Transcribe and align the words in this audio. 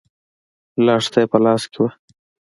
لښته 0.85 1.19
يې 1.23 1.27
په 1.31 1.37
لاس 1.43 1.63
کې 1.71 1.79
وه. 1.81 1.89